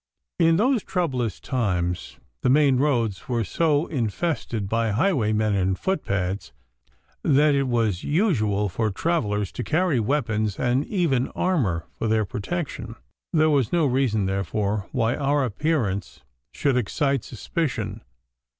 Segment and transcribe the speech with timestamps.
[0.39, 6.51] In those troublous times the main roads were so infested by highwaymen and footpads,
[7.21, 12.95] that it was usual for travellers to carry weapons and even armour for their protection.
[13.31, 16.21] There was no reason therefore why our appearance
[16.51, 18.01] should excite suspicion.